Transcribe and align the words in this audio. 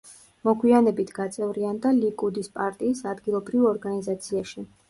მოგვიანებით 0.47 1.11
გაწევრიანდა 1.17 1.93
ლიკუდის 1.99 2.51
პარტიის 2.57 3.07
ადგილობრივ 3.15 3.73
ორგანიზაციაში. 3.77 4.69